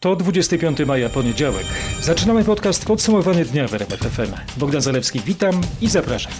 [0.00, 1.66] To 25 maja, poniedziałek.
[2.02, 4.32] Zaczynamy podcast Podsumowanie dnia w RMF FM.
[4.56, 6.32] Bogdan Zalewski, witam i zapraszam.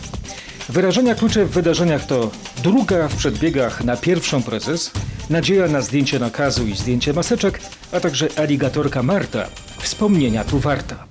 [0.68, 2.30] Wyrażenia klucze w wydarzeniach to
[2.62, 4.90] druga w przedbiegach na pierwszą prezes,
[5.30, 7.60] nadzieja na zdjęcie nakazu i zdjęcie maseczek,
[7.92, 9.46] a także aligatorka Marta.
[9.78, 11.07] Wspomnienia tu warta.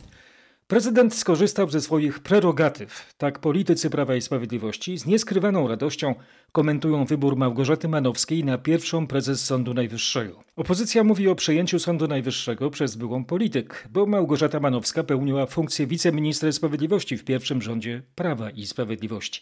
[0.68, 3.14] Prezydent skorzystał ze swoich prerogatyw.
[3.18, 6.16] Tak politycy Prawa i Sprawiedliwości z nieskrywaną radością
[6.52, 10.44] komentują wybór Małgorzaty Manowskiej na pierwszą prezes Sądu Najwyższego.
[10.56, 16.52] Opozycja mówi o przejęciu Sądu Najwyższego przez byłą polityk, bo Małgorzata Manowska pełniła funkcję wiceministra
[16.52, 19.42] sprawiedliwości w pierwszym rządzie Prawa i Sprawiedliwości.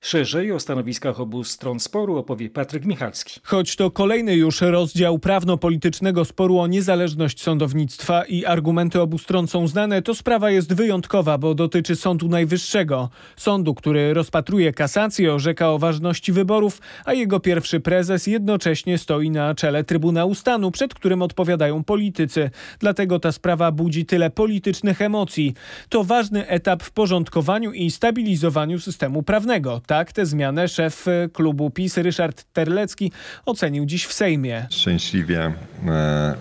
[0.00, 3.40] Szerzej o stanowiskach obu stron sporu opowie Patryk Michalski.
[3.44, 9.66] Choć to kolejny już rozdział prawno-politycznego sporu o niezależność sądownictwa i argumenty obu stron są
[9.66, 13.10] znane, to sprawa jest wyjątkowa, bo dotyczy Sądu Najwyższego.
[13.36, 19.54] Sądu, który rozpatruje kasację, orzeka o ważności wyborów, a jego pierwszy prezes jednocześnie stoi na
[19.54, 22.50] czele Trybunału Stanu, przed którym odpowiadają politycy.
[22.78, 25.54] Dlatego ta sprawa budzi tyle politycznych emocji.
[25.88, 29.80] To ważny etap w porządkowaniu i stabilizowaniu systemu prawnego.
[29.88, 33.12] Tak tę zmianę szef klubu PiS Ryszard Terlecki
[33.46, 34.66] ocenił dziś w Sejmie.
[34.70, 35.52] Szczęśliwie
[35.86, 36.34] e,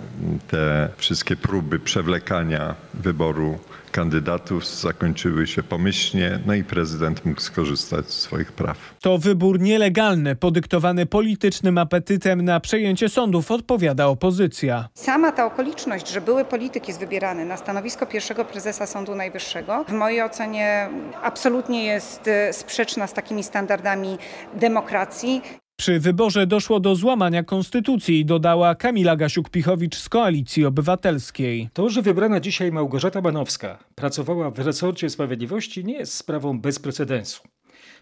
[0.47, 3.59] te wszystkie próby przewlekania wyboru
[3.97, 8.77] kandydatów zakończyły się pomyślnie, no i prezydent mógł skorzystać z swoich praw.
[9.01, 14.87] To wybór nielegalny, podyktowany politycznym apetytem na przejęcie sądów, odpowiada opozycja.
[14.93, 19.91] Sama ta okoliczność, że były polityk jest wybierany na stanowisko pierwszego prezesa Sądu Najwyższego, w
[19.91, 20.89] mojej ocenie
[21.23, 24.17] absolutnie jest e, sprzeczna z takimi standardami
[24.53, 25.41] demokracji.
[25.79, 31.69] Przy wyborze doszło do złamania konstytucji, dodała Kamila Gasiuk-Pichowicz z Koalicji Obywatelskiej.
[31.73, 37.43] To, że wybrana dzisiaj Małgorzata Banowska pracowała w resorcie sprawiedliwości nie jest sprawą bez precedensu.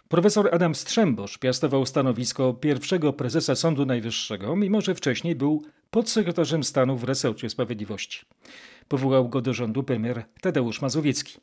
[0.07, 6.97] Profesor Adam Strzembosz piastował stanowisko pierwszego prezesa Sądu Najwyższego, mimo że wcześniej był podsekretarzem stanu
[6.97, 8.25] w resorcie sprawiedliwości.
[8.87, 11.39] Powołał go do rządu premier Tadeusz Mazowiecki.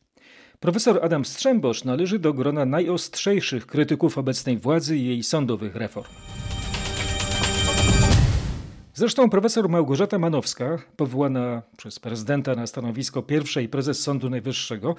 [0.63, 6.09] Profesor Adam Strzembosz należy do grona najostrzejszych krytyków obecnej władzy i jej sądowych reform.
[8.95, 14.95] Zresztą profesor Małgorzata Manowska, powołana przez prezydenta na stanowisko pierwszej prezes Sądu Najwyższego,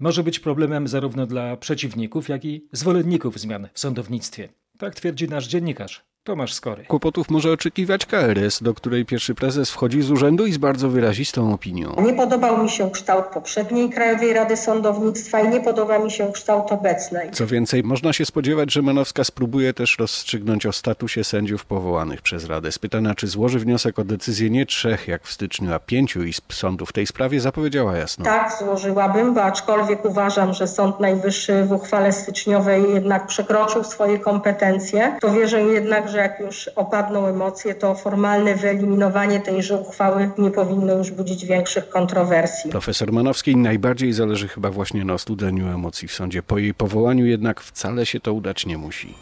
[0.00, 4.48] może być problemem zarówno dla przeciwników, jak i zwolenników zmian w sądownictwie.
[4.78, 6.84] Tak twierdzi nasz dziennikarz Tomasz Skory.
[6.84, 11.54] Kłopotów może oczekiwać KRS, do której pierwszy prezes wchodzi z urzędu i z bardzo wyrazistą
[11.54, 11.96] opinią.
[12.02, 16.72] Nie podobał mi się kształt poprzedniej Krajowej Rady Sądownictwa i nie podoba mi się kształt
[16.72, 17.30] obecnej.
[17.30, 22.44] Co więcej, można się spodziewać, że Manowska spróbuje też rozstrzygnąć o statusie sędziów powołanych przez
[22.44, 22.72] Radę.
[22.72, 26.88] Spytana, czy złoży wniosek o decyzję nie trzech, jak w styczniu, a pięciu izb sądów
[26.88, 28.24] w tej sprawie, zapowiedziała jasno.
[28.24, 35.18] Tak, złożyłabym, bo aczkolwiek uważam, że Sąd Najwyższy w uchwale styczniowej jednak przekroczył swoje kompetencje,
[35.20, 40.50] to wierzę jednak, że że jak już opadną emocje, to formalne wyeliminowanie tejże uchwały nie
[40.50, 42.70] powinno już budzić większych kontrowersji.
[42.70, 46.42] Profesor Manowskiej najbardziej zależy chyba właśnie na ostudzeniu emocji w sądzie.
[46.42, 49.14] Po jej powołaniu jednak wcale się to udać nie musi.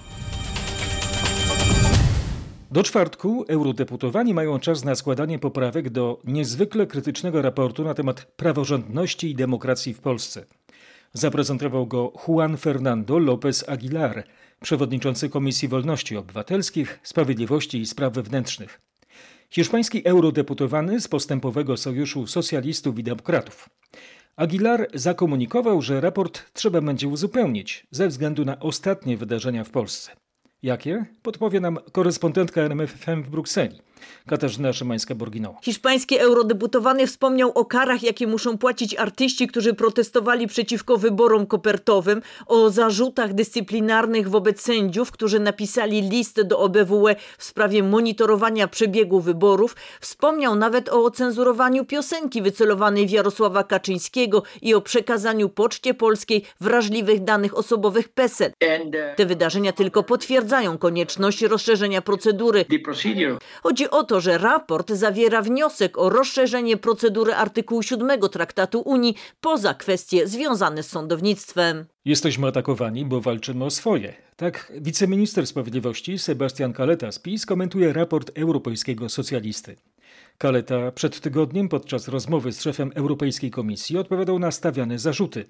[2.71, 9.31] Do czwartku eurodeputowani mają czas na składanie poprawek do niezwykle krytycznego raportu na temat praworządności
[9.31, 10.45] i demokracji w Polsce.
[11.12, 14.25] Zaprezentował go Juan Fernando López Aguilar,
[14.61, 18.81] przewodniczący Komisji Wolności Obywatelskich, Sprawiedliwości i Spraw Wewnętrznych.
[19.50, 23.69] Hiszpański eurodeputowany z postępowego Sojuszu Socjalistów i Demokratów.
[24.37, 30.11] Aguilar zakomunikował, że raport trzeba będzie uzupełnić ze względu na ostatnie wydarzenia w Polsce.
[30.62, 31.06] Jakie?
[31.23, 33.81] Podpowie nam korespondentka RMFFM w Brukseli.
[34.27, 35.55] Katarzyna Szymańska-Borginą.
[35.62, 42.70] Hiszpański eurodeputowany wspomniał o karach, jakie muszą płacić artyści, którzy protestowali przeciwko wyborom kopertowym, o
[42.70, 49.76] zarzutach dyscyplinarnych wobec sędziów, którzy napisali list do OBWE w sprawie monitorowania przebiegu wyborów.
[50.00, 57.25] Wspomniał nawet o cenzurowaniu piosenki wycelowanej w Jarosława Kaczyńskiego i o przekazaniu Poczcie Polskiej wrażliwych
[57.25, 58.53] danych osobowych PESEL.
[59.17, 62.65] Te wydarzenia tylko potwierdzają konieczność rozszerzenia procedury.
[63.62, 69.75] Chodzi o to, że raport zawiera wniosek o rozszerzenie procedury artykułu 7 Traktatu Unii poza
[69.75, 71.84] kwestie związane z sądownictwem.
[72.04, 74.14] Jesteśmy atakowani, bo walczymy o swoje.
[74.37, 79.76] Tak wiceminister sprawiedliwości Sebastian Kaleta z PiS komentuje raport europejskiego socjalisty.
[80.38, 85.44] Kaleta przed tygodniem podczas rozmowy z szefem Europejskiej Komisji odpowiadał na stawiane zarzuty.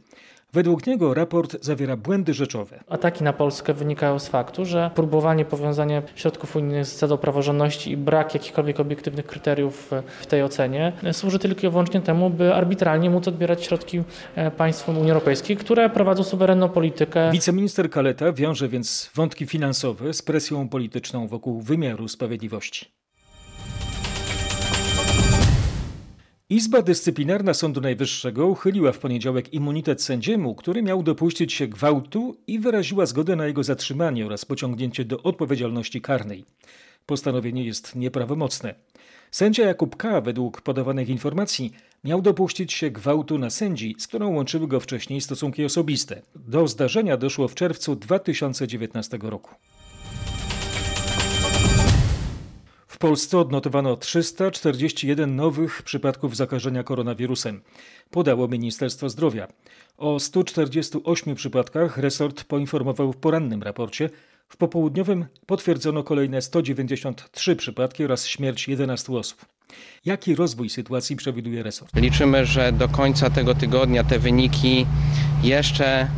[0.53, 2.85] Według niego raport zawiera błędy rzeczowe.
[2.89, 7.97] Ataki na Polskę wynikają z faktu, że próbowanie powiązania środków unijnych z zasadą praworządności i
[7.97, 9.91] brak jakichkolwiek obiektywnych kryteriów
[10.21, 14.03] w tej ocenie służy tylko i wyłącznie temu, by arbitralnie móc odbierać środki
[14.35, 17.31] e, państwom Unii Europejskiej, które prowadzą suwerenną politykę.
[17.33, 22.96] Wiceminister Kaleta wiąże więc wątki finansowe z presją polityczną wokół wymiaru sprawiedliwości.
[26.51, 32.59] Izba Dyscyplinarna Sądu Najwyższego uchyliła w poniedziałek immunitet sędziemu, który miał dopuścić się gwałtu i
[32.59, 36.45] wyraziła zgodę na jego zatrzymanie oraz pociągnięcie do odpowiedzialności karnej.
[37.07, 38.75] Postanowienie jest nieprawomocne.
[39.31, 41.73] Sędzia Jakub K., według podawanych informacji,
[42.05, 46.23] miał dopuścić się gwałtu na sędzi, z którą łączyły go wcześniej stosunki osobiste.
[46.35, 49.55] Do zdarzenia doszło w czerwcu 2019 roku.
[52.97, 57.63] W Polsce odnotowano 341 nowych przypadków zakażenia koronawirusem,
[58.11, 59.49] podało Ministerstwo Zdrowia.
[59.99, 64.11] O 148 przypadkach resort poinformował w porannym raporcie.
[64.49, 69.45] W popołudniowym potwierdzono kolejne 193 przypadki oraz śmierć 11 osób.
[70.05, 71.97] Jaki rozwój sytuacji przewiduje resort?
[71.97, 74.87] Liczymy, że do końca tego tygodnia te wyniki
[75.43, 76.09] jeszcze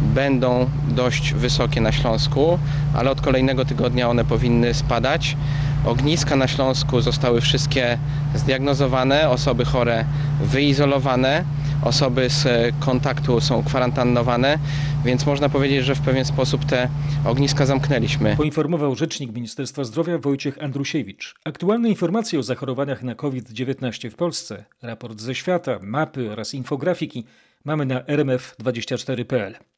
[0.00, 2.58] będą dość wysokie na Śląsku,
[2.94, 5.36] ale od kolejnego tygodnia one powinny spadać.
[5.84, 7.98] Ogniska na Śląsku zostały wszystkie
[8.34, 10.04] zdiagnozowane, osoby chore
[10.40, 11.44] wyizolowane,
[11.82, 12.46] osoby z
[12.80, 14.58] kontaktu są kwarantannowane,
[15.04, 16.88] więc można powiedzieć, że w pewien sposób te
[17.24, 18.36] ogniska zamknęliśmy.
[18.36, 21.34] Poinformował rzecznik Ministerstwa Zdrowia Wojciech Andrusiewicz.
[21.44, 27.24] Aktualne informacje o zachorowaniach na COVID-19 w Polsce, raport ze świata, mapy oraz infografiki
[27.64, 29.69] mamy na rmf24.pl.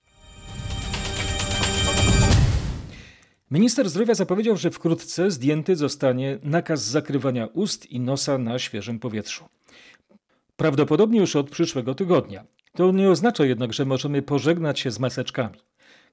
[3.52, 9.44] Minister zdrowia zapowiedział, że wkrótce zdjęty zostanie nakaz zakrywania ust i nosa na świeżym powietrzu.
[10.56, 12.44] Prawdopodobnie już od przyszłego tygodnia.
[12.74, 15.58] To nie oznacza jednak, że możemy pożegnać się z maseczkami.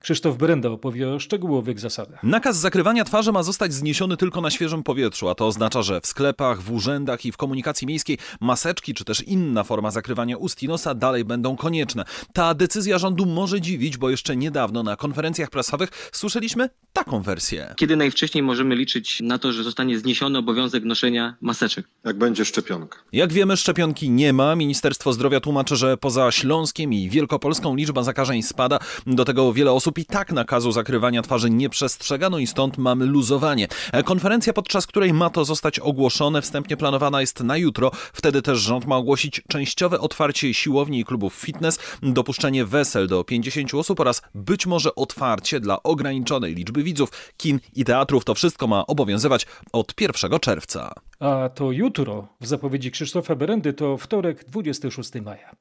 [0.01, 2.23] Krzysztof Brenda opowie o szczegółowych zasadach.
[2.23, 6.07] Nakaz zakrywania twarzy ma zostać zniesiony tylko na świeżym powietrzu, a to oznacza, że w
[6.07, 10.67] sklepach, w urzędach i w komunikacji miejskiej maseczki czy też inna forma zakrywania ust i
[10.67, 12.05] nosa dalej będą konieczne.
[12.33, 17.73] Ta decyzja rządu może dziwić, bo jeszcze niedawno na konferencjach prasowych słyszeliśmy taką wersję.
[17.77, 21.87] Kiedy najwcześniej możemy liczyć na to, że zostanie zniesiony obowiązek noszenia maseczek?
[22.05, 22.99] Jak będzie szczepionka.
[23.11, 24.55] Jak wiemy, szczepionki nie ma.
[24.55, 28.79] Ministerstwo Zdrowia tłumaczy, że poza Śląskiem i Wielkopolską liczba zakażeń spada.
[29.07, 33.67] Do tego wiele osób i tak nakazu zakrywania twarzy nie przestrzegano i stąd mamy luzowanie.
[34.05, 37.91] Konferencja, podczas której ma to zostać ogłoszone, wstępnie planowana jest na jutro.
[38.13, 43.73] Wtedy też rząd ma ogłosić częściowe otwarcie siłowni i klubów fitness, dopuszczenie wesel do 50
[43.73, 48.25] osób oraz być może otwarcie dla ograniczonej liczby widzów, kin i teatrów.
[48.25, 50.93] To wszystko ma obowiązywać od 1 czerwca.
[51.19, 55.51] A to jutro, w zapowiedzi Krzysztofa Berendy, to wtorek 26 maja.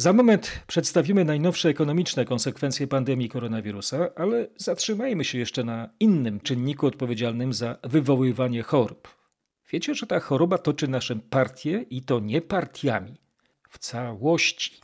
[0.00, 6.86] Za moment przedstawimy najnowsze ekonomiczne konsekwencje pandemii koronawirusa, ale zatrzymajmy się jeszcze na innym czynniku
[6.86, 9.08] odpowiedzialnym za wywoływanie chorób.
[9.72, 13.20] Wiecie, że ta choroba toczy nasze partie i to nie partiami,
[13.68, 14.80] w całości.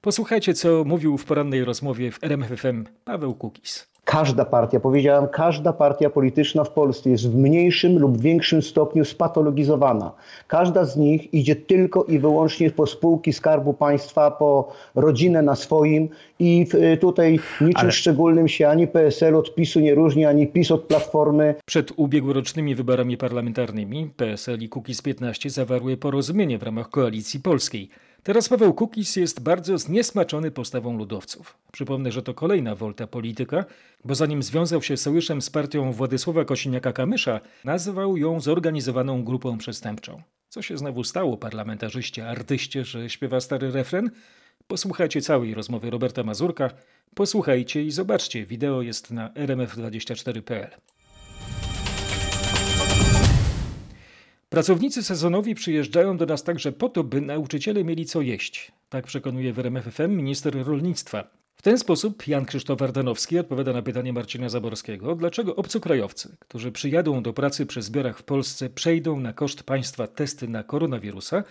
[0.00, 3.91] Posłuchajcie, co mówił w porannej rozmowie w RMFFM Paweł Kukis.
[4.04, 10.12] Każda partia, powiedziałem, każda partia polityczna w Polsce jest w mniejszym lub większym stopniu spatologizowana.
[10.48, 16.08] Każda z nich idzie tylko i wyłącznie po spółki Skarbu Państwa, po rodzinę na swoim
[16.38, 16.66] i
[17.00, 17.92] tutaj niczym Ale...
[17.92, 21.54] szczególnym się ani PSL od PiSu nie różni, ani PiS od Platformy.
[21.66, 27.88] Przed ubiegłorocznymi wyborami parlamentarnymi PSL i Kukiz 15 zawarły porozumienie w ramach Koalicji Polskiej.
[28.24, 31.58] Teraz Paweł Kukis jest bardzo zniesmaczony postawą ludowców.
[31.72, 33.64] Przypomnę, że to kolejna wolta polityka,
[34.04, 40.22] bo zanim związał się sojuszem z partią Władysława Kosiniaka-Kamysza, nazwał ją zorganizowaną grupą przestępczą.
[40.48, 44.10] Co się znowu stało parlamentarzyście, artyście, że śpiewa stary refren?
[44.66, 46.70] Posłuchajcie całej rozmowy Roberta Mazurka,
[47.14, 50.70] posłuchajcie i zobaczcie, wideo jest na rmf24.pl.
[54.52, 58.72] Pracownicy sezonowi przyjeżdżają do nas także po to, by nauczyciele mieli co jeść.
[58.88, 61.30] Tak przekonuje w RMFFM minister rolnictwa.
[61.54, 67.22] W ten sposób Jan Krzysztof Ardanowski odpowiada na pytanie Marcina Zaborskiego, dlaczego obcokrajowcy, którzy przyjadą
[67.22, 71.44] do pracy przy zbiorach w Polsce, przejdą na koszt państwa testy na koronawirusa,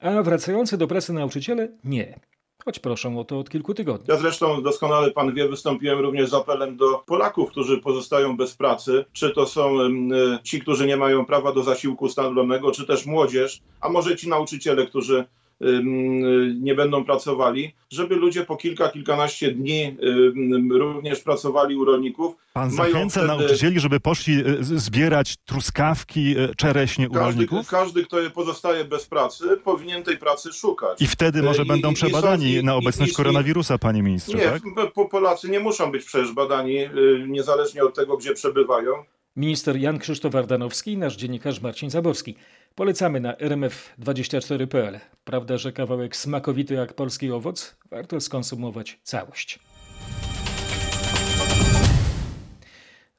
[0.00, 2.20] a wracający do pracy nauczyciele nie
[2.64, 4.06] choć proszą o to od kilku tygodni.
[4.08, 9.04] Ja zresztą doskonale pan wie, wystąpiłem również z apelem do Polaków, którzy pozostają bez pracy,
[9.12, 9.76] czy to są
[10.42, 12.32] ci, którzy nie mają prawa do zasiłku stanu
[12.72, 15.24] czy też młodzież, a może ci nauczyciele, którzy
[16.60, 19.96] nie będą pracowali, żeby ludzie po kilka, kilkanaście dni
[20.70, 22.36] również pracowali u rolników.
[22.52, 23.26] Pan zachęca wtedy...
[23.26, 27.68] nauczycieli, żeby poszli e, zbierać truskawki, e, czereśnie u każdy, rolników?
[27.68, 31.02] Każdy, kto pozostaje bez pracy, powinien tej pracy szukać.
[31.02, 34.62] I wtedy może I, będą i, przebadani i, na obecność koronawirusa, panie ministrze, Nie, tak?
[35.10, 36.76] Polacy nie muszą być przecież badani,
[37.28, 38.92] niezależnie od tego, gdzie przebywają.
[39.36, 42.34] Minister Jan Krzysztof Ardanowski i nasz dziennikarz Marcin Zaborski.
[42.74, 45.00] Polecamy na rmf24.pl.
[45.24, 47.76] Prawda, że kawałek smakowity jak polski owoc?
[47.90, 49.58] Warto skonsumować całość.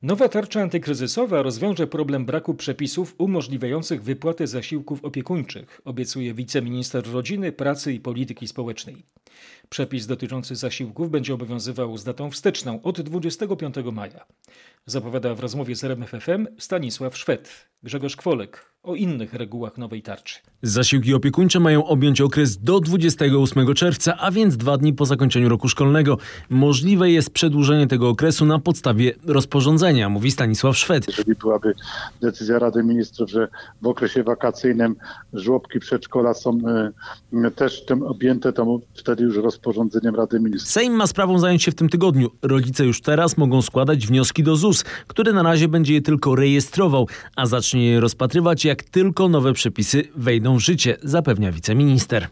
[0.01, 7.93] Nowa tarcza antykryzysowa rozwiąże problem braku przepisów umożliwiających wypłatę zasiłków opiekuńczych, obiecuje wiceminister rodziny, pracy
[7.93, 9.03] i polityki społecznej.
[9.69, 14.25] Przepis dotyczący zasiłków będzie obowiązywał z datą wsteczną od 25 maja.
[14.85, 17.67] Zapowiada w rozmowie z RMFFM Stanisław Szwed.
[17.83, 20.39] Grzegorz Kwolek o innych regułach nowej tarczy.
[20.61, 25.69] Zasiłki opiekuńcze mają objąć okres do 28 czerwca, a więc dwa dni po zakończeniu roku
[25.69, 26.17] szkolnego.
[26.49, 31.07] Możliwe jest przedłużenie tego okresu na podstawie rozporządzenia, mówi Stanisław Szwed.
[31.07, 31.73] Jeżeli byłaby
[32.21, 33.47] decyzja Rady Ministrów, że
[33.81, 34.95] w okresie wakacyjnym
[35.33, 36.59] żłobki przedszkola są
[37.33, 40.71] e, też tym objęte, to wtedy już rozporządzeniem Rady Ministrów.
[40.71, 42.29] Sejm ma sprawą zająć się w tym tygodniu.
[42.41, 47.07] Rodzice już teraz mogą składać wnioski do ZUS, który na razie będzie je tylko rejestrował,
[47.35, 52.27] a zacznie je rozpatrywać jak tylko nowe przepisy wejdą w życie, zapewnia wiceminister.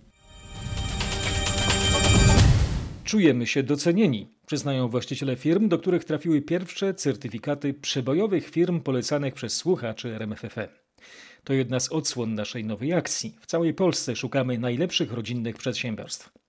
[3.04, 9.56] Czujemy się docenieni, przyznają właściciele firm, do których trafiły pierwsze certyfikaty przebojowych firm polecanych przez
[9.56, 10.82] słuchaczy RMFFM.
[11.44, 13.36] To jedna z odsłon naszej nowej akcji.
[13.42, 16.41] W całej Polsce szukamy najlepszych rodzinnych przedsiębiorstw.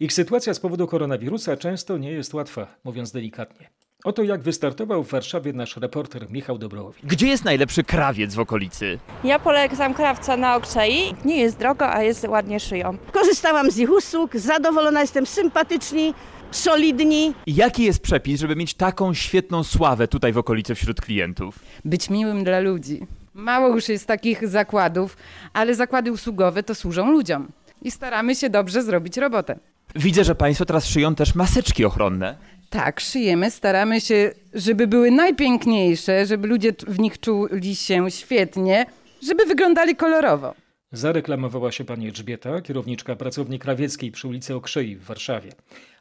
[0.00, 3.70] Ich sytuacja z powodu koronawirusa często nie jest łatwa, mówiąc delikatnie.
[4.04, 7.04] Oto jak wystartował w Warszawie nasz reporter Michał Dobrowicz.
[7.04, 8.98] Gdzie jest najlepszy krawiec w okolicy?
[9.24, 11.14] Ja polecam krawca na Okrzei.
[11.24, 12.98] Nie jest drogo, a jest ładnie szyją.
[13.12, 16.14] Korzystałam z ich usług, zadowolona jestem, sympatyczni,
[16.50, 17.34] solidni.
[17.46, 21.58] Jaki jest przepis, żeby mieć taką świetną sławę tutaj w okolicy wśród klientów?
[21.84, 23.06] Być miłym dla ludzi.
[23.34, 25.16] Mało już jest takich zakładów,
[25.52, 27.48] ale zakłady usługowe to służą ludziom.
[27.82, 29.58] I staramy się dobrze zrobić robotę.
[29.94, 32.36] Widzę, że Państwo teraz szyją też maseczki ochronne.
[32.70, 38.86] Tak, szyjemy, staramy się, żeby były najpiękniejsze, żeby ludzie w nich czuli się świetnie,
[39.28, 40.54] żeby wyglądali kolorowo.
[40.92, 45.52] Zareklamowała się pani Elżbieta, kierowniczka pracowni krawieckiej przy ulicy Okrzei w Warszawie.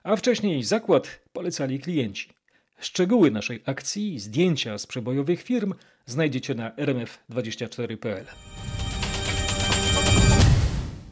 [0.03, 2.29] A wcześniej zakład polecali klienci.
[2.79, 5.74] Szczegóły naszej akcji zdjęcia z przebojowych firm
[6.05, 8.25] znajdziecie na rmf24.pl.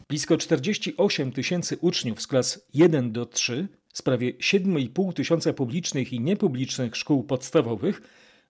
[0.08, 6.20] Blisko 48 tysięcy uczniów z klas 1 do 3 z prawie 7,5 tysiąca publicznych i
[6.20, 8.02] niepublicznych szkół podstawowych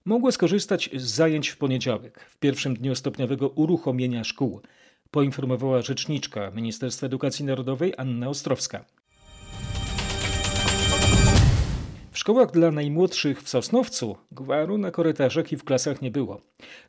[0.04, 4.60] mogło skorzystać z zajęć w poniedziałek, w pierwszym dniu stopniowego uruchomienia szkół,
[5.10, 8.84] poinformowała rzeczniczka Ministerstwa Edukacji Narodowej Anna Ostrowska.
[12.14, 16.40] W szkołach dla najmłodszych w Sosnowcu gwaru na korytarzach i w klasach nie było.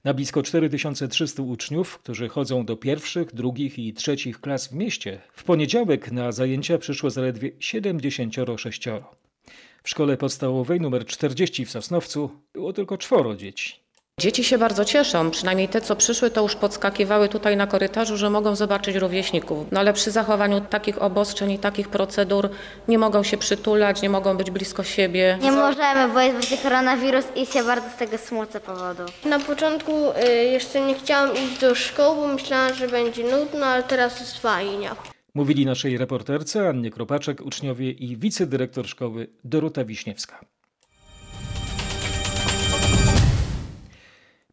[0.04, 5.44] Na blisko 4300 uczniów, którzy chodzą do pierwszych, drugich i trzecich klas w mieście, w
[5.44, 8.86] poniedziałek na zajęcia przyszło zaledwie 76.
[9.84, 13.85] W szkole podstawowej nr 40 w Sosnowcu było tylko czworo dzieci.
[14.20, 18.30] Dzieci się bardzo cieszą, przynajmniej te, co przyszły, to już podskakiwały tutaj na korytarzu, że
[18.30, 19.68] mogą zobaczyć rówieśników.
[19.72, 22.50] No ale przy zachowaniu takich obostrzeń i takich procedur
[22.88, 25.38] nie mogą się przytulać, nie mogą być blisko siebie.
[25.42, 29.04] Nie możemy, bo jest będzie koronawirus i się bardzo z tego smucę powodu.
[29.26, 33.84] Na początku y, jeszcze nie chciałam iść do szkoły, bo myślałam, że będzie nudno, ale
[33.84, 34.90] teraz jest fajnie.
[35.34, 40.55] Mówili naszej reporterce Annie Kropaczek, uczniowie i wicedyrektor szkoły Dorota Wiśniewska.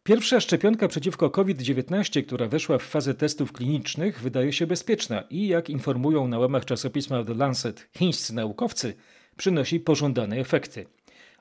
[0.03, 5.69] Pierwsza szczepionka przeciwko COVID-19, która weszła w fazę testów klinicznych, wydaje się bezpieczna i, jak
[5.69, 8.93] informują na łamach czasopisma The Lancet chińscy naukowcy,
[9.37, 10.85] przynosi pożądane efekty.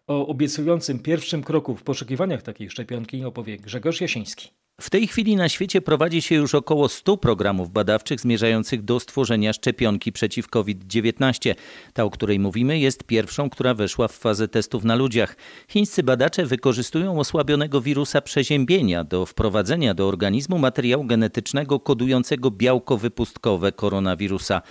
[0.07, 4.51] O obiecującym pierwszym kroku w poszukiwaniach takiej szczepionki opowie Grzegorz Jasiński.
[4.83, 9.53] W tej chwili na świecie prowadzi się już około 100 programów badawczych zmierzających do stworzenia
[9.53, 11.55] szczepionki przeciw COVID-19.
[11.93, 15.37] Ta, o której mówimy, jest pierwszą, która weszła w fazę testów na ludziach.
[15.69, 23.73] Chińscy badacze wykorzystują osłabionego wirusa przeziębienia do wprowadzenia do organizmu materiału genetycznego kodującego białko wypustkowe
[23.73, 24.63] koronawirusa.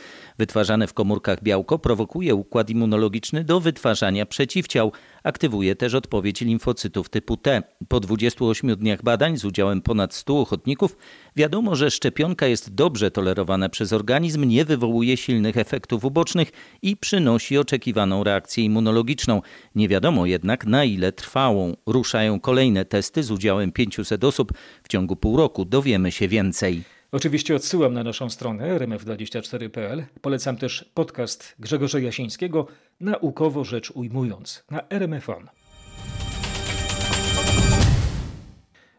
[0.42, 4.92] Wytwarzane w komórkach białko prowokuje układ immunologiczny do wytwarzania przeciwciał.
[5.24, 7.64] Aktywuje też odpowiedź limfocytów typu T.
[7.88, 10.98] Po 28 dniach badań z udziałem ponad 100 ochotników
[11.36, 17.58] wiadomo, że szczepionka jest dobrze tolerowana przez organizm, nie wywołuje silnych efektów ubocznych i przynosi
[17.58, 19.42] oczekiwaną reakcję immunologiczną.
[19.76, 21.76] Nie wiadomo jednak na ile trwałą.
[21.86, 24.52] Ruszają kolejne testy z udziałem 500 osób.
[24.84, 26.84] W ciągu pół roku dowiemy się więcej.
[27.14, 30.06] Oczywiście odsyłam na naszą stronę rmf24.pl.
[30.22, 32.68] Polecam też podcast Grzegorza Jasińskiego
[33.00, 35.48] Naukowo rzecz ujmując na RMFON.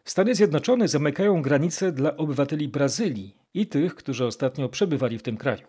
[0.05, 5.67] Stany Zjednoczone zamykają granice dla obywateli Brazylii i tych, którzy ostatnio przebywali w tym kraju.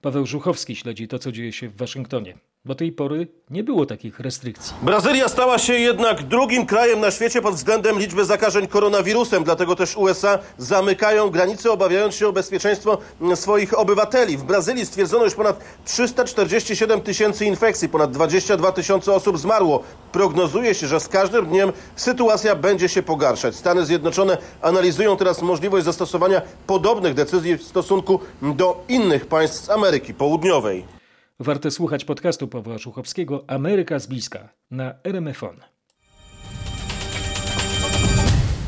[0.00, 2.38] Paweł Żuchowski śledzi to, co dzieje się w Waszyngtonie.
[2.64, 4.74] Do tej pory nie było takich restrykcji.
[4.82, 9.96] Brazylia stała się jednak drugim krajem na świecie pod względem liczby zakażeń koronawirusem, dlatego też
[9.96, 12.98] USA zamykają granice, obawiając się o bezpieczeństwo
[13.34, 14.36] swoich obywateli.
[14.36, 19.82] W Brazylii stwierdzono już ponad 347 tysięcy infekcji, ponad 22 tysiące osób zmarło.
[20.12, 23.56] Prognozuje się, że z każdym dniem sytuacja będzie się pogarszać.
[23.56, 30.14] Stany Zjednoczone analizują teraz możliwość zastosowania podobnych decyzji w stosunku do innych państw z Ameryki
[30.14, 31.01] Południowej.
[31.42, 35.56] Warto słuchać podcastu Pawła Żuchowskiego Ameryka z bliska na RMFON.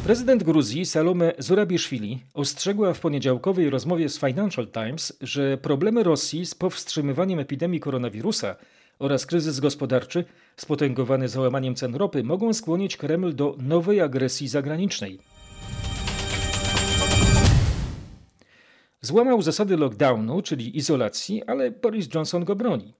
[0.04, 6.54] Prezydent Gruzji Salome Zurabiszwili ostrzegła w poniedziałkowej rozmowie z Financial Times, że problemy Rosji z
[6.54, 8.56] powstrzymywaniem epidemii koronawirusa
[8.98, 10.24] oraz kryzys gospodarczy
[10.56, 15.33] spotęgowany załamaniem cen ropy mogą skłonić Kreml do nowej agresji zagranicznej.
[19.04, 22.94] Złamał zasady lockdownu, czyli izolacji, ale Boris Johnson go broni.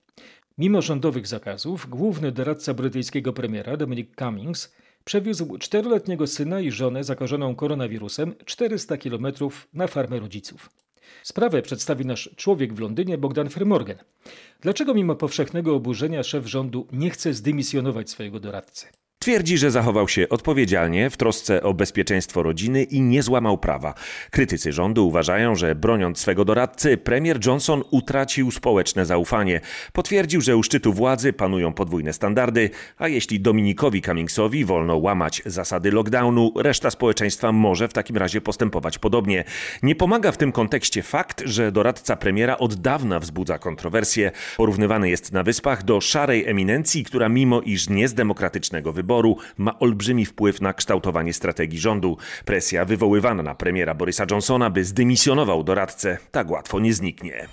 [0.59, 7.55] Mimo rządowych zakazów, główny doradca brytyjskiego premiera Dominic Cummings przewiózł czteroletniego syna i żonę zakażoną
[7.55, 9.27] koronawirusem 400 km
[9.75, 10.71] na farmę rodziców.
[11.23, 13.99] Sprawę przedstawi nasz człowiek w Londynie Bogdan Frymorgan.
[14.61, 18.87] Dlaczego mimo powszechnego oburzenia szef rządu nie chce zdymisjonować swojego doradcy?
[19.25, 23.95] Twierdzi, że zachował się odpowiedzialnie w trosce o bezpieczeństwo rodziny i nie złamał prawa.
[24.31, 29.61] Krytycy rządu uważają, że broniąc swego doradcy, premier Johnson utracił społeczne zaufanie.
[29.93, 35.91] Potwierdził, że u szczytu władzy panują podwójne standardy, a jeśli Dominikowi Cummingsowi wolno łamać zasady
[35.91, 39.45] lockdownu, reszta społeczeństwa może w takim razie postępować podobnie.
[39.83, 44.31] Nie pomaga w tym kontekście fakt, że doradca premiera od dawna wzbudza kontrowersje.
[44.57, 49.37] Porównywany jest na wyspach do szarej eminencji, która mimo iż nie z demokratycznego wyboru, wyboru
[49.59, 52.17] ma olbrzymi wpływ na kształtowanie strategii rządu.
[52.45, 57.49] Presja wywoływana na premiera Borysa Johnsona, by zdymisjonował doradcę, tak łatwo nie zniknie.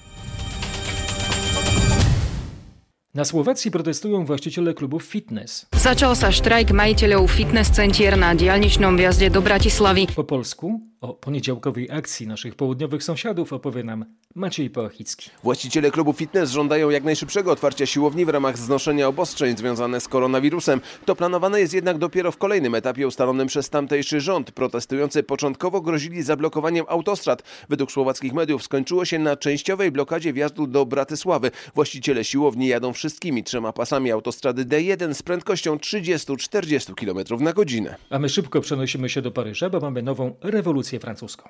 [3.13, 5.65] Na Słowacji protestują właściciele klubów fitness.
[5.75, 10.07] Začal sa štrajk majiteľov fitness centier na diaľničnom wjazde do Bratislavy.
[10.15, 15.29] Po polsku o poniedziałkowej akcji naszych południowych sąsiadów opowie nam Maciej Pałachicki.
[15.43, 20.81] Właściciele klubu fitness żądają jak najszybszego otwarcia siłowni w ramach znoszenia obostrzeń związane z koronawirusem.
[21.05, 24.51] To planowane jest jednak dopiero w kolejnym etapie ustalonym przez tamtejszy rząd.
[24.51, 27.43] Protestujący początkowo grozili zablokowaniem autostrad.
[27.69, 31.51] Według słowackich mediów skończyło się na częściowej blokadzie wjazdu do Bratysławy.
[31.75, 37.96] Właściciele siłowni jadą wszystkimi trzema pasami autostrady D1 z prędkością 30-40 km na godzinę.
[38.09, 41.50] A my szybko przenosimy się do Paryża, bo mamy nową rewolucję francuską.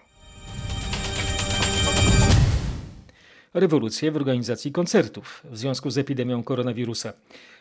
[3.54, 7.14] Rewolucję w organizacji koncertów w związku z epidemią koronawirusa.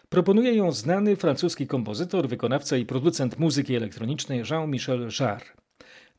[0.08, 5.59] Proponuje ją znany francuski kompozytor, wykonawca i producent muzyki elektronicznej Jean-Michel Jarre.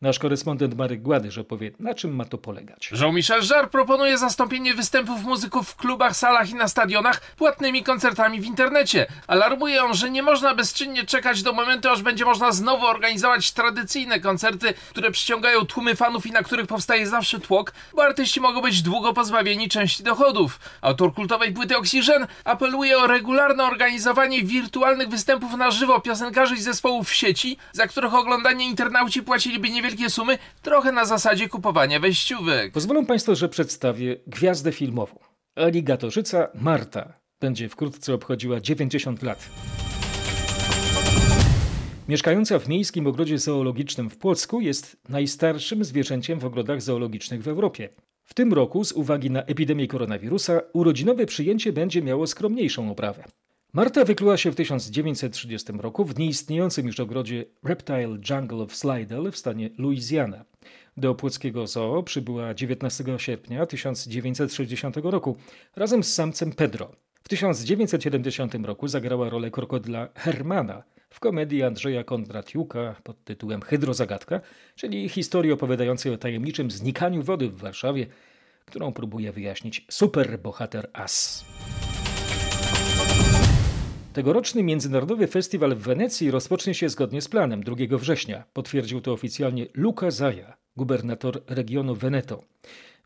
[0.02, 2.92] Nasz korespondent Marek Gładyż opowie, na czym ma to polegać.
[2.92, 8.46] Jean-Michel Jarre proponuje zastąpienie występów muzyków w klubach, salach i na stadionach płatnymi koncertami w
[8.46, 9.06] internecie.
[9.28, 14.20] Alarmuje on, że nie można bezczynnie czekać do momentu, aż będzie można znowu organizować tradycyjne
[14.20, 18.82] koncerty, które przyciągają tłumy fanów i na których powstaje zawsze tłok, bo artyści mogą być
[18.82, 20.60] długo pozbawieni części dochodów.
[20.82, 27.10] Autor kultowej płyty Oxygen apeluje o regularne organizowanie wirtualnych występów na żywo piosenkarzy i zespołów
[27.10, 32.72] w sieci, za których oglądanie internauci płaciliby niewiele niewielkie sumy, trochę na zasadzie kupowania wejściówek.
[32.72, 35.20] Pozwolą Państwo, że przedstawię gwiazdę filmową.
[35.56, 39.50] Aligatorzyca Marta będzie wkrótce obchodziła 90 lat.
[42.08, 47.90] Mieszkająca w miejskim ogrodzie zoologicznym w Płocku jest najstarszym zwierzęciem w ogrodach zoologicznych w Europie.
[48.24, 53.24] W tym roku, z uwagi na epidemię koronawirusa, urodzinowe przyjęcie będzie miało skromniejszą oprawę.
[53.74, 59.38] Marta wykluła się w 1930 roku w nieistniejącym już ogrodzie Reptile Jungle of Slidell w
[59.38, 60.46] stanie Louisiana.
[60.98, 65.38] Do płockiego zoo przybyła 19 sierpnia 1960 roku
[65.76, 66.92] razem z samcem Pedro.
[67.24, 74.42] W 1970 roku zagrała rolę krokodyla Hermana w komedii Andrzeja Kondratiuka pod tytułem Hydrozagadka,
[74.76, 78.08] czyli historii opowiadającej o tajemniczym znikaniu wody w Warszawie,
[78.66, 81.46] którą próbuje wyjaśnić superbohater As.
[84.14, 88.44] Tegoroczny Międzynarodowy Festiwal w Wenecji rozpocznie się zgodnie z planem 2 września.
[88.54, 92.44] Potwierdził to oficjalnie Luca Zaja, gubernator regionu Veneto.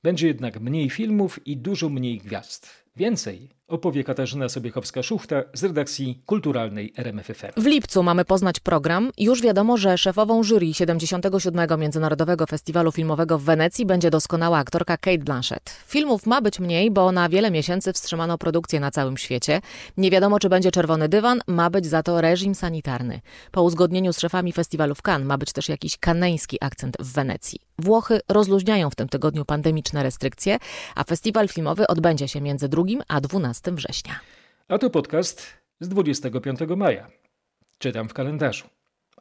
[0.04, 2.85] Będzie jednak mniej filmów i dużo mniej gwiazd.
[2.98, 7.62] Więcej opowie Katarzyna Sobiechowska-Szuchta z redakcji kulturalnej RMFFM.
[7.62, 9.12] W lipcu mamy poznać program.
[9.18, 11.80] Już wiadomo, że szefową jury 77.
[11.80, 15.70] Międzynarodowego Festiwalu Filmowego w Wenecji będzie doskonała aktorka Kate Blanchett.
[15.88, 19.62] Filmów ma być mniej, bo na wiele miesięcy wstrzymano produkcję na całym świecie.
[19.98, 23.22] Nie wiadomo, czy będzie czerwony dywan, ma być za to reżim sanitarny.
[23.52, 27.60] Po uzgodnieniu z szefami festiwalu w Cannes ma być też jakiś kaneński akcent w Wenecji.
[27.80, 30.58] Włochy rozluźniają w tym tygodniu pandemiczne restrykcje,
[30.96, 34.20] a festiwal filmowy odbędzie się między 2 a 12 września.
[34.68, 37.08] A to podcast z 25 maja.
[37.78, 38.66] Czytam w kalendarzu.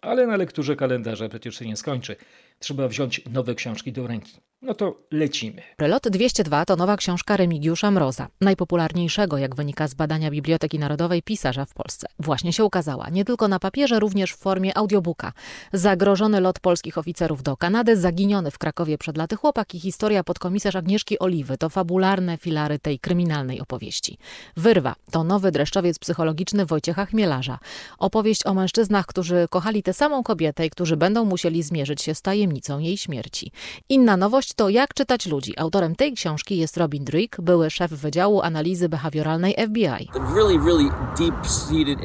[0.03, 2.16] Ale na lekturze kalendarza przecież się nie skończy.
[2.64, 4.40] Trzeba wziąć nowe książki do ręki.
[4.64, 5.62] No to lecimy.
[5.77, 11.64] Prelot 202 to nowa książka Remigiusza Mroza, najpopularniejszego, jak wynika z badania Biblioteki Narodowej, pisarza
[11.64, 12.07] w Polsce.
[12.18, 15.33] Właśnie się ukazała, nie tylko na papierze, również w formie audiobooka.
[15.72, 20.77] Zagrożony lot polskich oficerów do Kanady, zaginiony w Krakowie przed laty chłopak i historia podkomisarz
[20.77, 24.18] Agnieszki Oliwy to fabularne filary tej kryminalnej opowieści.
[24.57, 27.59] Wyrwa to nowy dreszczowiec psychologiczny Wojciecha Chmielarza.
[27.98, 32.22] Opowieść o mężczyznach, którzy kochali tę samą kobietę i którzy będą musieli zmierzyć się z
[32.22, 33.52] tajemnicą jej śmierci.
[33.88, 35.54] Inna nowość to Jak czytać ludzi.
[35.56, 40.08] Autorem tej książki jest Robin Drake, były szef Wydziału Analizy Behawioralnej FBI.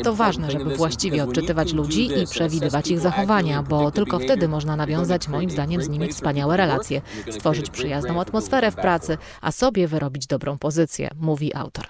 [0.03, 5.27] To ważne, żeby właściwie odczytywać ludzi i przewidywać ich zachowania, bo tylko wtedy można nawiązać
[5.27, 10.57] moim zdaniem z nimi wspaniałe relacje, stworzyć przyjazną atmosferę w pracy, a sobie wyrobić dobrą
[10.57, 11.85] pozycję, mówi autor.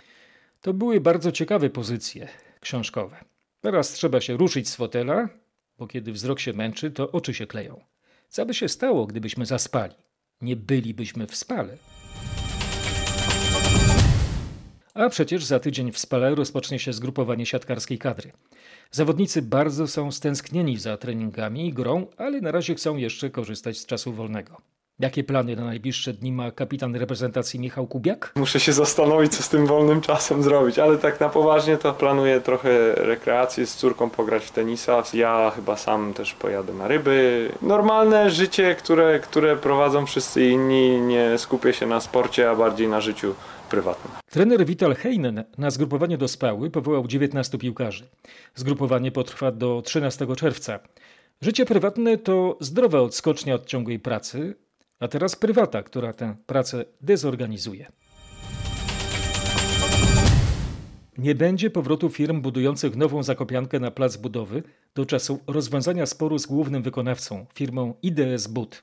[0.62, 2.28] To były bardzo ciekawe pozycje
[2.60, 3.18] książkowe.
[3.62, 5.30] Teraz trzeba się ruszyć z fotela,
[5.78, 7.80] bo kiedy wzrok się męczy, to oczy się kleją.
[8.30, 9.96] Co by się stało, gdybyśmy zaspali?
[10.42, 11.78] Nie bylibyśmy w spale.
[14.94, 18.32] A przecież za tydzień w Spale rozpocznie się zgrupowanie siatkarskiej kadry.
[18.92, 23.86] Zawodnicy bardzo są stęsknieni za treningami i grą, ale na razie chcą jeszcze korzystać z
[23.86, 24.62] czasu wolnego.
[25.00, 28.32] Jakie plany na najbliższe dni ma kapitan reprezentacji Michał Kubiak?
[28.36, 32.42] Muszę się zastanowić, co z tym wolnym czasem zrobić, ale tak na poważnie to planuję
[32.42, 35.04] trochę rekreacji, z córką pograć w tenisa.
[35.14, 37.50] Ja chyba sam też pojadę na ryby.
[37.62, 41.02] Normalne życie, które, które prowadzą wszyscy inni.
[41.02, 43.36] Nie skupię się na sporcie, a bardziej na życiu
[43.70, 44.14] prywatnym.
[44.30, 48.04] Trener Vital Heinen na zgrupowanie do Spały powołał 19 piłkarzy.
[48.56, 50.80] Zgrupowanie potrwa do 13 czerwca.
[51.42, 54.56] Życie prywatne to zdrowa odskocznia od ciągłej pracy,
[55.00, 57.88] a teraz prywata, która tę pracę dezorganizuje.
[61.18, 64.64] Nie będzie powrotu firm budujących nową zakopiankę na plac budowy
[64.96, 68.82] do czasu rozwiązania sporu z głównym wykonawcą, firmą IDS Bud.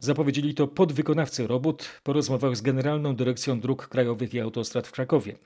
[0.00, 5.36] Zapowiedzieli to podwykonawcy robót po rozmowach z Generalną Dyrekcją Dróg Krajowych i Autostrad w Krakowie.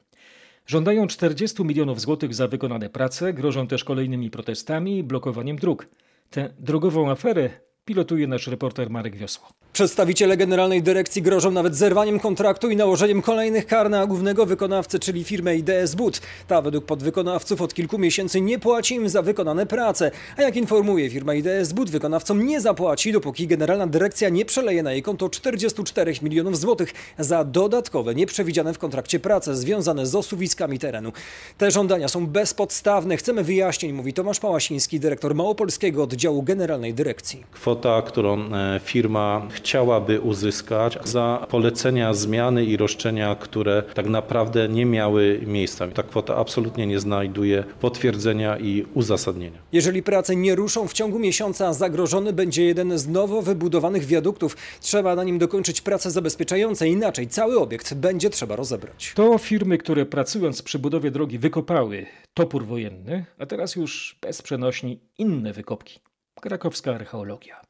[0.66, 5.86] Żądają 40 milionów złotych za wykonane prace, grożą też kolejnymi protestami i blokowaniem dróg.
[6.30, 7.50] Tę drogową aferę
[7.84, 9.48] pilotuje nasz reporter Marek Wiosło.
[9.80, 15.24] Przedstawiciele Generalnej Dyrekcji grożą nawet zerwaniem kontraktu i nałożeniem kolejnych kar na głównego wykonawcę, czyli
[15.24, 16.20] firmę IDS Bud.
[16.46, 20.10] Ta według podwykonawców od kilku miesięcy nie płaci im za wykonane prace.
[20.36, 24.92] A jak informuje firma IDS Bud, wykonawcom nie zapłaci, dopóki Generalna Dyrekcja nie przeleje na
[24.92, 31.12] jej konto 44 milionów złotych za dodatkowe, nieprzewidziane w kontrakcie prace związane z osuwiskami terenu.
[31.58, 33.16] Te żądania są bezpodstawne.
[33.16, 37.44] Chcemy wyjaśnień, mówi Tomasz Pałasiński, dyrektor Małopolskiego Oddziału Generalnej Dyrekcji.
[37.52, 44.86] Kwota, którą e, firma chciałaby uzyskać za polecenia zmiany i roszczenia, które tak naprawdę nie
[44.86, 45.88] miały miejsca.
[45.88, 49.58] Ta kwota absolutnie nie znajduje potwierdzenia i uzasadnienia.
[49.72, 54.56] Jeżeli prace nie ruszą w ciągu miesiąca, zagrożony będzie jeden z nowo wybudowanych wiaduktów.
[54.80, 59.12] Trzeba na nim dokończyć prace zabezpieczające, inaczej cały obiekt będzie trzeba rozebrać.
[59.14, 65.00] To firmy, które pracując przy budowie drogi wykopały topór wojenny, a teraz już bez przenośni
[65.18, 66.00] inne wykopki.
[66.40, 67.69] Krakowska archeologia.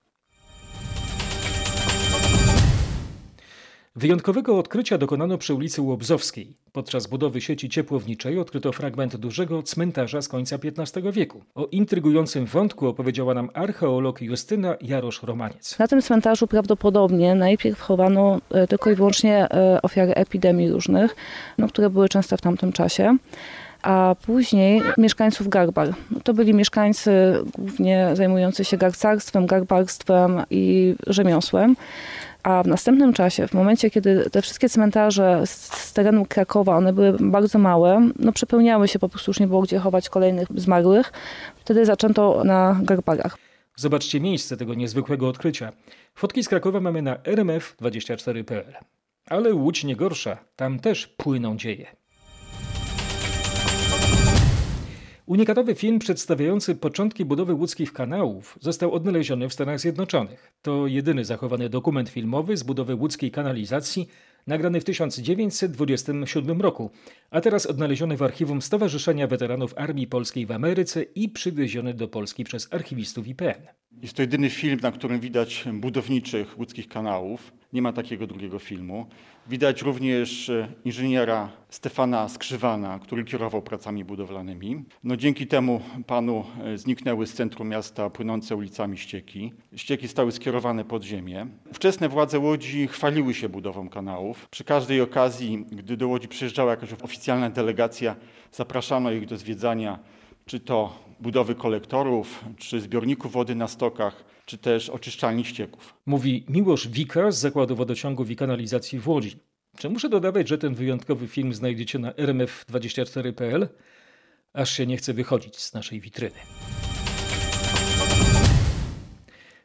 [3.97, 6.57] Wyjątkowego odkrycia dokonano przy ulicy Łobzowskiej.
[6.73, 11.43] Podczas budowy sieci ciepłowniczej odkryto fragment dużego cmentarza z końca XV wieku.
[11.55, 15.79] O intrygującym wątku opowiedziała nam archeolog Justyna Jarosz-Romaniec.
[15.79, 21.17] Na tym cmentarzu prawdopodobnie najpierw chowano e, tylko i wyłącznie e, ofiary epidemii różnych,
[21.59, 23.17] no, które były częste w tamtym czasie
[23.83, 25.95] a później mieszkańców Garbar.
[26.25, 27.11] To byli mieszkańcy
[27.59, 31.77] głównie zajmujący się garcarstwem, garbarstwem i rzemiosłem.
[32.43, 37.17] A w następnym czasie, w momencie, kiedy te wszystkie cmentarze z, terenu Krakowa, one były
[37.21, 41.13] bardzo małe, no przepełniały się, po prostu już nie było gdzie chować kolejnych zmarłych,
[41.57, 43.39] wtedy zaczęto na garbarach.
[43.77, 45.73] Zobaczcie miejsce tego niezwykłego odkrycia.
[46.15, 48.73] Fotki z Krakowa mamy na rmf24.pl.
[49.27, 52.00] Ale Łódź nie gorsza, tam też płyną dzieje.
[55.31, 60.53] Unikatowy film przedstawiający początki budowy łódzkich kanałów został odnaleziony w Stanach Zjednoczonych.
[60.63, 64.09] To jedyny zachowany dokument filmowy z budowy łódzkiej kanalizacji
[64.47, 66.91] nagrany w 1927 roku,
[67.31, 72.45] a teraz odnaleziony w archiwum Stowarzyszenia Weteranów Armii Polskiej w Ameryce i przywieziony do Polski
[72.45, 73.67] przez archiwistów IPN.
[74.03, 77.53] Jest to jedyny film, na którym widać budowniczych łódzkich kanałów.
[77.73, 79.07] Nie ma takiego drugiego filmu.
[79.49, 84.85] Widać również e, inżyniera Stefana Skrzywana, który kierował pracami budowlanymi.
[85.05, 89.53] No, dzięki temu panu e, zniknęły z centrum miasta płynące ulicami ścieki.
[89.77, 91.47] Ścieki stały skierowane pod ziemię.
[91.73, 94.49] Wczesne władze Łodzi chwaliły się budową kanałów.
[94.49, 98.17] Przy każdej okazji, gdy do Łodzi przyjeżdżała jakaś oficjalna delegacja,
[98.53, 99.99] zapraszano ich do zwiedzania
[100.47, 105.95] czy to budowy kolektorów, czy zbiorników wody na stokach, czy też oczyszczalni ścieków.
[106.07, 109.37] Mówi Miłosz Wika z Zakładu Wodociągów i Kanalizacji w Łodzi.
[109.79, 113.69] Czy muszę dodawać, że ten wyjątkowy film znajdziecie na rmf24.pl?
[114.53, 116.37] Aż się nie chce wychodzić z naszej witryny.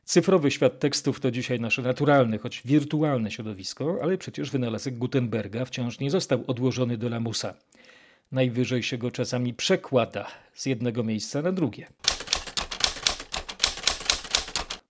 [0.05, 5.99] Cyfrowy świat tekstów to dzisiaj nasze naturalne, choć wirtualne środowisko, ale przecież wynalazek Gutenberga wciąż
[5.99, 7.53] nie został odłożony do lamusa.
[8.31, 11.87] Najwyżej się go czasami przekłada z jednego miejsca na drugie.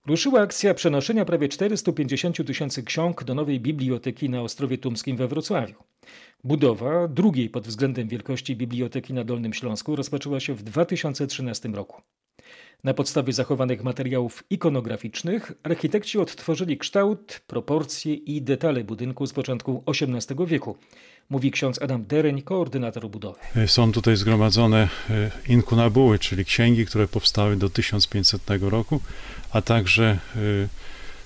[0.06, 5.74] Ruszyła akcja przenoszenia prawie 450 tysięcy ksiąg do nowej biblioteki na Ostrowie Tumskim we Wrocławiu.
[6.44, 12.02] Budowa drugiej pod względem wielkości biblioteki na Dolnym Śląsku rozpoczęła się w 2013 roku.
[12.84, 20.46] Na podstawie zachowanych materiałów ikonograficznych architekci odtworzyli kształt, proporcje i detale budynku z początku XVIII
[20.46, 20.76] wieku,
[21.30, 23.38] mówi ksiądz Adam Dereń, koordynator budowy.
[23.66, 29.00] Są tutaj zgromadzone e, inkunabuły, czyli księgi, które powstały do 1500 roku,
[29.52, 30.38] a także e,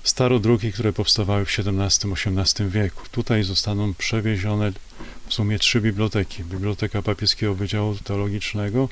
[0.03, 3.03] starodruki, które powstawały w XVII-XVIII wieku.
[3.11, 4.73] Tutaj zostaną przewiezione
[5.27, 6.45] w sumie trzy biblioteki.
[6.45, 8.89] Biblioteka Papieskiego Wydziału Teologicznego,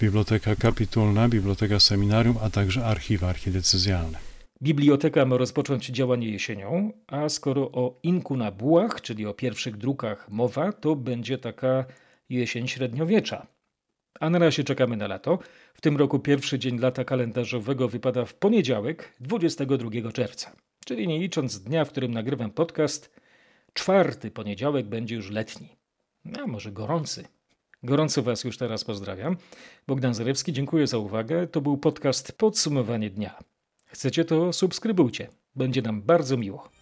[0.00, 4.18] Biblioteka Kapitulna, Biblioteka Seminarium, a także archiwa archidecyzjalne.
[4.62, 10.96] Biblioteka ma rozpocząć działanie jesienią, a skoro o inkunabułach, czyli o pierwszych drukach mowa, to
[10.96, 11.84] będzie taka
[12.28, 13.46] jesień średniowiecza.
[14.20, 15.38] A na razie czekamy na lato.
[15.74, 20.56] W tym roku pierwszy dzień lata kalendarzowego wypada w poniedziałek, 22 czerwca.
[20.86, 23.20] Czyli nie licząc dnia, w którym nagrywam podcast,
[23.72, 25.68] czwarty poniedziałek będzie już letni.
[26.42, 27.24] A może gorący.
[27.82, 29.36] Gorąco Was już teraz pozdrawiam.
[29.86, 31.46] Bogdan Zarewski, dziękuję za uwagę.
[31.46, 33.38] To był podcast Podsumowanie Dnia.
[33.86, 35.28] Chcecie to subskrybujcie.
[35.56, 36.79] Będzie nam bardzo miło.